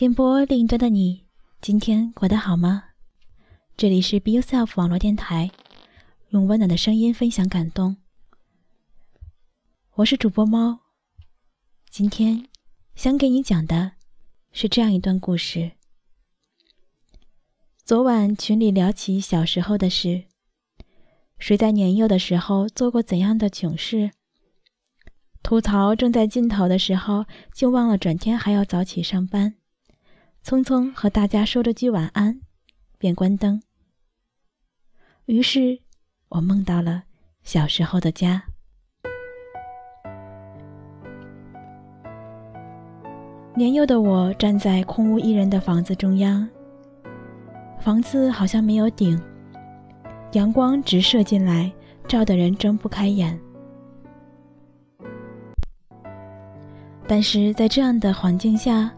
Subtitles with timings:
[0.00, 1.26] 电波另一端的你，
[1.60, 2.84] 今天过得好吗？
[3.76, 5.50] 这里是 Be Yourself 网络电台，
[6.30, 7.98] 用温暖的声音分享感动。
[9.96, 10.78] 我是主播猫，
[11.90, 12.48] 今天
[12.94, 13.92] 想给你讲的
[14.52, 15.72] 是这样一段故事。
[17.84, 20.24] 昨晚群里聊起小时候的事，
[21.38, 24.12] 谁在年幼的时候做过怎样的囧事？
[25.42, 29.56] 吐槽正在尽头的时候，就忘了转天还要早起上班。
[30.44, 32.40] 匆匆和大家说了句晚安，
[32.98, 33.62] 便关灯。
[35.26, 35.80] 于是，
[36.28, 37.04] 我梦到了
[37.42, 38.42] 小时候的家。
[43.54, 46.48] 年幼的我站在空无一人的房子中央，
[47.78, 49.20] 房子好像没有顶，
[50.32, 51.70] 阳光直射进来，
[52.08, 53.38] 照得人睁不开眼。
[57.06, 58.90] 但是在这样的环境下，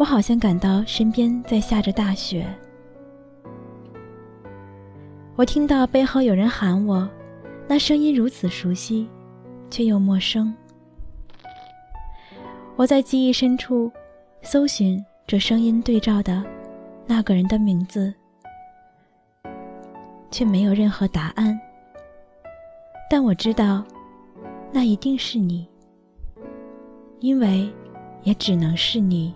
[0.00, 2.46] 我好像感到身边在下着大雪。
[5.36, 7.06] 我听到背后有人喊我，
[7.68, 9.06] 那声音如此熟悉，
[9.68, 10.54] 却又陌生。
[12.76, 13.92] 我在记忆深处
[14.40, 16.42] 搜寻这声音对照的
[17.06, 18.10] 那个人的名字，
[20.30, 21.60] 却没有任何答案。
[23.10, 23.84] 但我知道，
[24.72, 25.68] 那一定是你，
[27.18, 27.70] 因为
[28.22, 29.34] 也只能是你。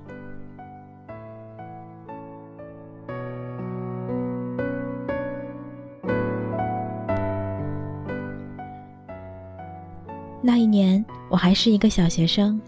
[10.47, 12.61] 那一年，我还是一个小学生，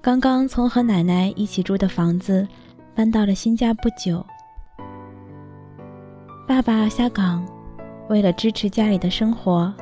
[0.00, 2.46] 刚刚从和奶奶一起住的房子
[2.94, 4.24] 搬到了新家不久。
[6.46, 7.44] 爸爸下岗，
[8.08, 9.74] 为了支持家里的生活，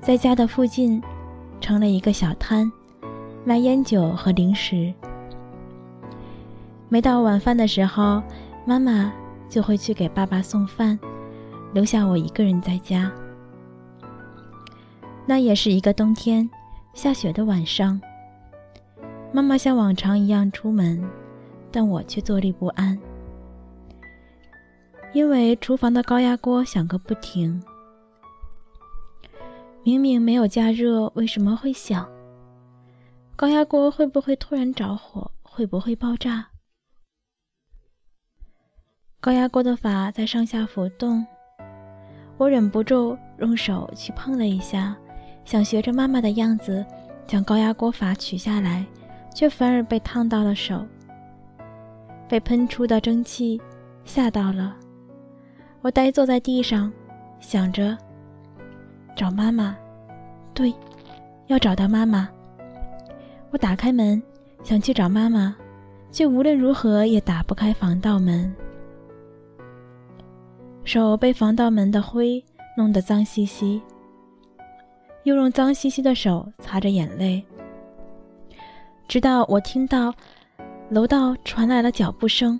[0.00, 1.02] 在家的附近
[1.60, 2.70] 成了一个小摊，
[3.44, 4.94] 卖烟酒和零食。
[6.88, 8.22] 每到晚饭的时候，
[8.64, 9.12] 妈妈
[9.48, 10.96] 就会去给爸爸送饭，
[11.74, 13.10] 留下我一个人在家。
[15.28, 16.48] 那也是一个冬天，
[16.94, 18.00] 下雪的晚上。
[19.30, 21.06] 妈妈像往常一样出门，
[21.70, 22.98] 但我却坐立不安，
[25.12, 27.62] 因为厨房的高压锅响个不停。
[29.84, 32.08] 明明没有加热，为什么会响？
[33.36, 35.30] 高压锅会不会突然着火？
[35.42, 36.46] 会不会爆炸？
[39.20, 41.26] 高压锅的阀在上下浮动，
[42.38, 44.96] 我忍不住用手去碰了一下。
[45.48, 46.84] 想学着妈妈的样子，
[47.26, 48.84] 将高压锅阀取下来，
[49.34, 50.86] 却反而被烫到了手。
[52.28, 53.58] 被喷出的蒸汽
[54.04, 54.76] 吓到了，
[55.80, 56.92] 我呆坐在地上，
[57.40, 57.96] 想着
[59.16, 59.74] 找妈妈。
[60.52, 60.70] 对，
[61.46, 62.28] 要找到妈妈。
[63.50, 64.22] 我打开门，
[64.62, 65.56] 想去找妈妈，
[66.12, 68.54] 却无论如何也打不开防盗门。
[70.84, 72.44] 手被防盗门的灰
[72.76, 73.80] 弄得脏兮兮。
[75.28, 77.44] 又用脏兮兮的手擦着眼泪，
[79.06, 80.14] 直到我听到
[80.88, 82.58] 楼道传来了脚步声，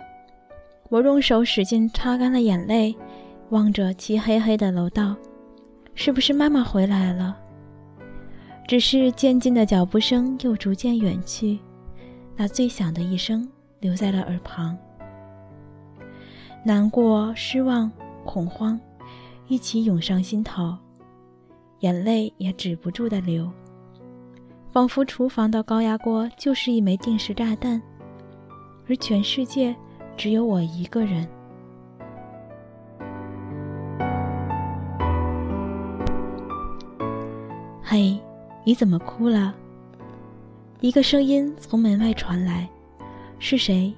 [0.89, 2.95] 我用手使劲擦干了眼泪，
[3.49, 5.15] 望着漆黑黑的楼道，
[5.95, 7.35] 是不是妈妈回来了？
[8.67, 11.57] 只是渐进的脚步声又逐渐远去，
[12.35, 14.77] 那最响的一声留在了耳旁，
[16.63, 17.91] 难过、失望、
[18.23, 18.79] 恐慌，
[19.47, 20.77] 一起涌上心头。
[21.79, 23.49] 眼泪也止不住的流，
[24.71, 27.81] 仿佛厨房的高压锅就是一枚定时炸弹，
[28.87, 29.75] 而全世界
[30.17, 31.27] 只有我一个人。
[37.81, 38.19] 嘿，
[38.65, 39.55] 你怎么哭了？
[40.81, 42.69] 一个声音从门外传来，
[43.39, 43.93] 是谁？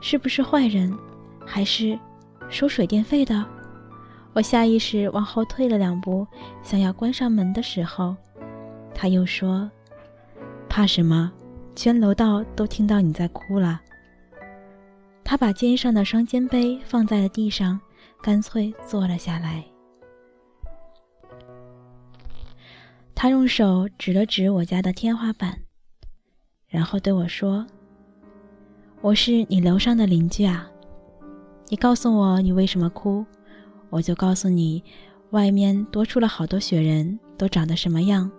[0.00, 0.96] 是不是坏人？
[1.46, 1.98] 还是
[2.48, 3.44] 收水电费的？
[4.32, 6.26] 我下意识往后退了两步，
[6.62, 8.14] 想要关上门的时候，
[8.94, 9.68] 他又说
[10.70, 11.32] ：“怕什么？
[11.74, 13.80] 全楼道都听到你在哭了。”
[15.24, 17.80] 他把肩上的双肩背放在了地上，
[18.22, 19.64] 干脆坐了下来。
[23.14, 25.58] 他用手指了指我家的天花板，
[26.68, 27.66] 然后对我说
[29.02, 30.70] ：“我是你楼上的邻居啊，
[31.68, 33.26] 你告诉我你为什么哭。”
[33.90, 34.82] 我就告诉你，
[35.30, 38.30] 外面多出了好多雪人，都长得什么样？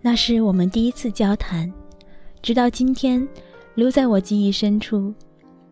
[0.00, 1.72] 那是我们第一次交谈，
[2.42, 3.26] 直到今天，
[3.74, 5.14] 留在我记忆深处，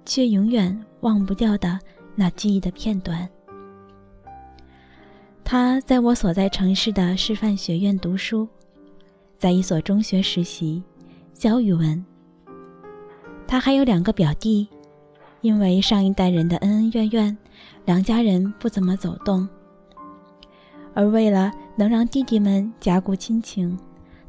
[0.05, 1.79] 却永远忘不掉的
[2.15, 3.29] 那记忆的片段。
[5.43, 8.47] 他在我所在城市的师范学院读书，
[9.37, 10.81] 在一所中学实习，
[11.35, 12.05] 教语文。
[13.49, 14.69] 他还有两个表弟，
[15.41, 17.37] 因为上一代人的恩恩怨怨，
[17.85, 19.49] 两家人不怎么走动。
[20.93, 23.79] 而为了能让弟弟们加固亲情，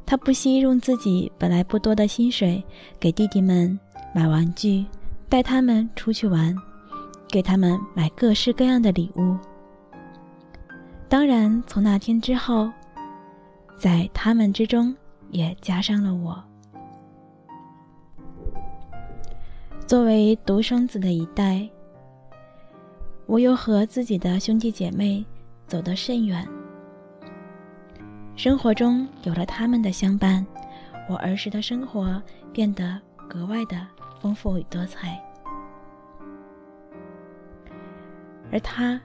[0.06, 2.62] 他不惜用自己本来不多的薪水
[3.00, 3.78] 给弟弟们
[4.14, 4.86] 买玩具，
[5.28, 6.56] 带他们出去玩，
[7.28, 9.36] 给他们买各式各样的礼物。
[11.08, 12.70] 当然，从那天之后，
[13.76, 14.94] 在他们之中
[15.30, 16.42] 也加上了我。
[19.86, 21.68] 作为独生子的一代，
[23.26, 25.24] 我又和自己的兄弟姐妹
[25.66, 26.48] 走得甚远。
[28.36, 30.46] 生活中有了他们的相伴，
[31.08, 32.20] 我儿时的生活
[32.52, 32.98] 变得
[33.28, 33.86] 格外的
[34.20, 35.22] 丰富与多彩。
[38.50, 38.98] 而他，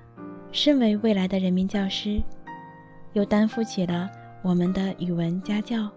[0.51, 2.21] 身为未来的人民教师，
[3.11, 4.09] 又担负起了
[4.41, 5.89] 我们的语文家教。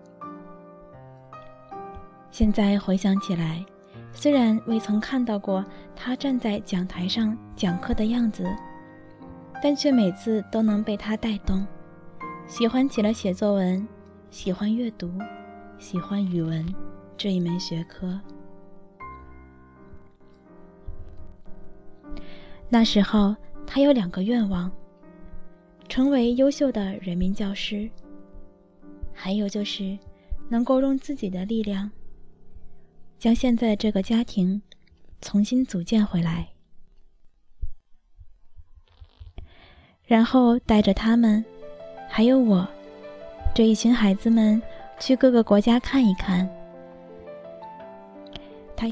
[2.32, 3.64] 现在回想起来，
[4.12, 5.64] 虽然未曾看到过
[5.96, 8.44] 他站在讲台上讲课的样子，
[9.62, 11.66] 但却每次都能被他带动。
[12.46, 13.86] 喜欢起了写作文，
[14.30, 15.10] 喜欢阅读，
[15.78, 16.66] 喜欢语文
[17.16, 18.20] 这一门学科。
[22.68, 23.34] 那时候，
[23.66, 24.70] 他有两个愿望：
[25.88, 27.88] 成为优秀的人民教师，
[29.12, 29.98] 还有就是
[30.48, 31.90] 能够用自己的力量，
[33.20, 34.62] 将现在这个家庭
[35.20, 36.49] 重新组建回来，
[40.06, 41.44] 然后带着他们。
[42.08, 42.67] 还有我，
[43.55, 44.61] 这一群孩子们
[44.99, 46.49] 去各个国家看一看。
[48.75, 48.88] 他，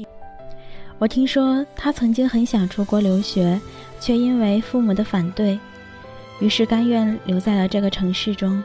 [0.99, 3.59] 我听说他曾经很想出国留学，
[3.99, 5.59] 却因为父母的反对，
[6.39, 8.63] 于是甘愿留在了这个城市中。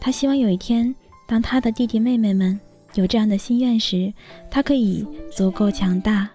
[0.00, 0.92] 他希望有一天，
[1.26, 2.58] 当他的弟弟妹妹们
[2.94, 4.12] 有这样的心愿时，
[4.50, 6.28] 他可以足够强大，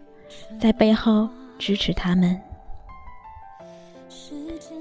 [0.60, 1.28] 在背后
[1.58, 2.40] 支持他们。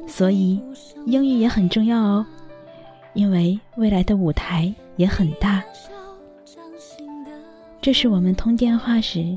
[0.07, 0.61] 所以。
[1.05, 2.25] 英语也很重要哦，
[3.13, 5.61] 因为未来的舞台也很大。
[7.81, 9.37] 这是我们通电话时，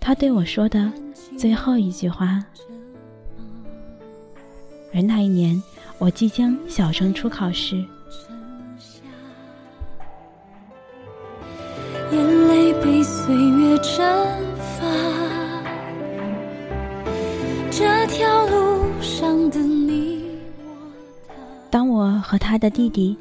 [0.00, 0.92] 他对我说的
[1.38, 2.44] 最后一句话。
[4.92, 5.62] 而那一年，
[5.98, 7.84] 我即将小升初考试，
[13.78, 14.04] 蒸
[14.58, 14.86] 发，
[17.70, 20.24] 这条路上的你。
[21.70, 23.16] 当我和他的弟弟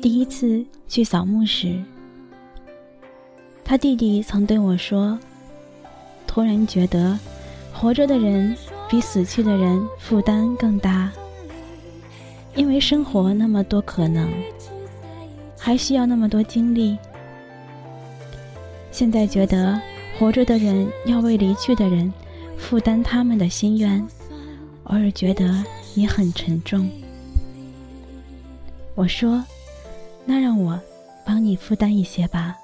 [0.00, 1.82] 第一次去扫墓时，
[3.62, 5.18] 他弟弟曾对我说
[6.26, 7.18] ：“突然觉得，
[7.72, 8.56] 活着的人
[8.88, 11.10] 比死去的人负担更大，
[12.54, 14.30] 因为生活那么多可能，
[15.58, 16.96] 还需要那么多精力。
[18.94, 19.80] 现在觉得，
[20.16, 22.14] 活着的人要为离去的人
[22.56, 24.00] 负担他们的心愿，
[24.84, 25.64] 偶尔觉得
[25.96, 26.88] 也很沉重。”
[28.94, 29.44] 我说
[30.24, 30.80] ：“那让我
[31.26, 32.54] 帮你负担一些吧。”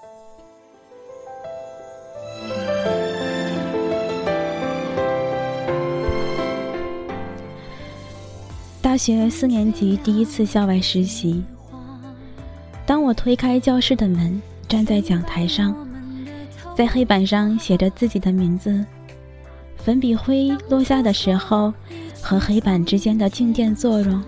[8.81, 11.43] 大学四年级第一次校外实习，
[12.87, 15.75] 当我推开教室的门，站在讲台上，
[16.81, 18.83] 在黑板上写着自己的名字，
[19.77, 21.71] 粉笔灰落下的时候，
[22.23, 24.23] 和黑板之间的静电作用。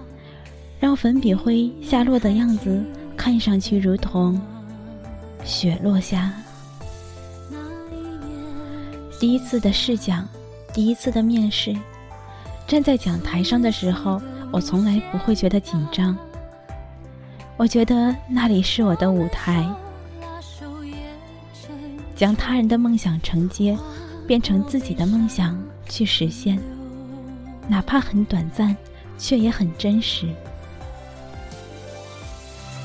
[0.79, 2.85] 让粉笔灰下落的样子
[3.17, 4.39] 看上去如同
[5.43, 6.31] 雪落下。
[9.19, 10.29] 第一次的试讲，
[10.75, 11.75] 第一次的面试，
[12.67, 14.21] 站在讲台上的时候，
[14.53, 16.15] 我从来不会觉得紧张。
[17.57, 19.67] 我觉得那里是我的舞台，
[22.23, 23.77] 将他人的梦想承接，
[24.29, 26.57] 变成自己的梦想去实现，
[27.67, 28.77] 哪怕很短暂，
[29.19, 30.27] 却也很真实。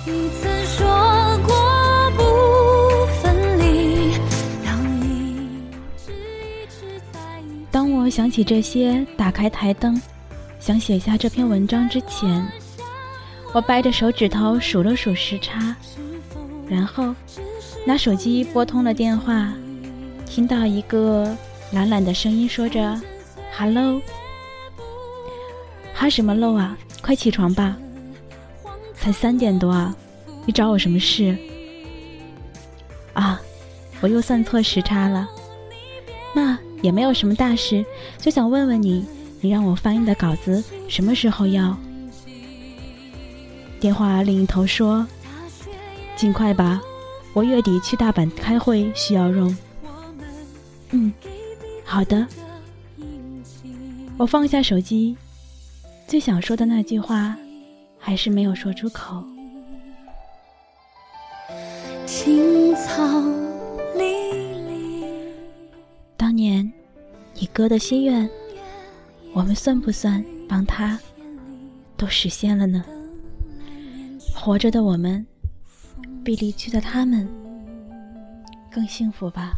[0.07, 0.87] 你曾说
[1.45, 1.55] 过
[2.17, 4.17] 不分离，
[7.69, 10.01] 当我想起这些，打开台灯，
[10.59, 12.43] 想写下这篇文章之前，
[13.53, 15.75] 我掰着手指头数了数时差，
[16.67, 17.13] 然后
[17.87, 19.53] 拿手机拨通了电话，
[20.25, 21.33] 听到一个
[21.71, 22.99] 懒懒的声音说着
[23.57, 24.01] “hello”，
[25.93, 27.77] 哈什么喽啊，快起床吧。
[28.93, 29.95] 才三点多啊，
[30.45, 31.33] 你找我什么事？
[33.13, 33.39] 啊，
[34.01, 35.25] 我又算错时差了。
[36.35, 37.85] 那也没有什么大事，
[38.17, 39.05] 就想问问你，
[39.39, 41.77] 你让我翻译的稿子什么时候要？
[43.79, 45.07] 电话另一头说
[46.17, 46.81] ：“尽快吧，
[47.37, 49.55] 我月底去大阪开会，需要用。
[50.89, 51.13] 嗯，
[51.85, 52.25] 好的。
[54.17, 55.15] 我放下手机，
[56.07, 57.37] 最想说的那句话，
[57.99, 59.23] 还是没有说出口。
[62.07, 63.21] 青草
[63.95, 65.05] 离离，
[66.17, 66.73] 当年
[67.35, 68.27] 你哥的心愿，
[69.31, 70.99] 我们算不算帮他
[71.95, 72.83] 都实现了呢？
[74.33, 75.23] 活着的我们，
[76.27, 77.25] 比离去的他们
[78.69, 79.57] 更幸福吧。